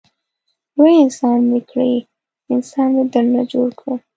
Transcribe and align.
لوی 0.77 0.95
انسان 1.05 1.37
مې 1.49 1.59
کړې 1.69 1.93
انسان 2.53 2.87
مې 2.95 3.03
درنه 3.13 3.41
جوړ 3.51 3.69
کړ. 3.79 3.91